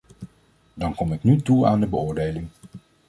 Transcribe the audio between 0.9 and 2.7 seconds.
kom ik nu toe aan de beoordeling.